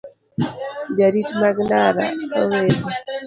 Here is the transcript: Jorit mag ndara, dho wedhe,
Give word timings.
Jorit 0.95 1.29
mag 1.41 1.55
ndara, 1.65 2.05
dho 2.29 2.41
wedhe, 2.51 2.85